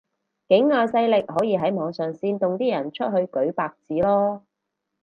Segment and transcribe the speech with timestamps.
[0.47, 4.41] 境外勢力可以喺網上煽動啲人出去舉白紙囉